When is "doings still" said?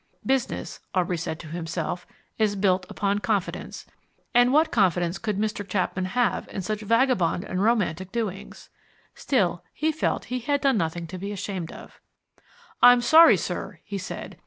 8.11-9.63